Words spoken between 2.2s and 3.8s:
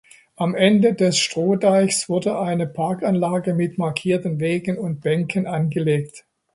eine Parkanlage mit